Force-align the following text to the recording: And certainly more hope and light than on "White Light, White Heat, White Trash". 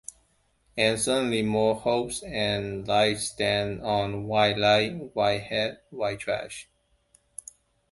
And 0.75 0.99
certainly 0.99 1.43
more 1.43 1.75
hope 1.75 2.09
and 2.25 2.87
light 2.87 3.21
than 3.37 3.81
on 3.81 4.25
"White 4.25 4.57
Light, 4.57 4.97
White 5.15 5.43
Heat, 5.43 5.77
White 5.91 6.21
Trash". 6.21 6.67